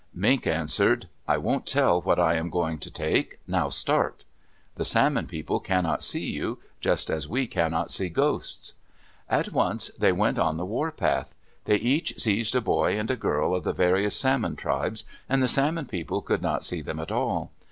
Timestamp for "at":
9.29-9.51, 16.99-17.11